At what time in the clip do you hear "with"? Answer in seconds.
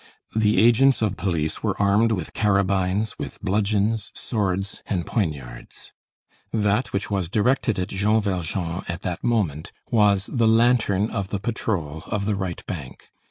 2.11-2.33, 3.19-3.39